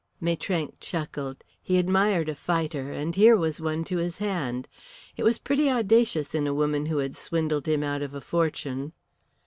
[0.19, 1.43] Maitrank chuckled.
[1.61, 4.67] He admired a fighter, and here was one to his hand.
[5.15, 8.93] It was pretty audacious in a woman who had swindled him out of a fortune.